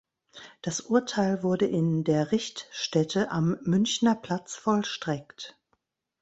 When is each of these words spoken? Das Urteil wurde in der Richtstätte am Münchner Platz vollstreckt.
Das 0.63 0.79
Urteil 0.81 1.43
wurde 1.43 1.67
in 1.67 2.03
der 2.03 2.31
Richtstätte 2.31 3.29
am 3.29 3.59
Münchner 3.61 4.15
Platz 4.15 4.55
vollstreckt. 4.55 5.59